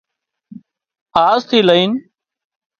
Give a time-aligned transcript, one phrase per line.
[1.25, 1.91] آزٿِي لئين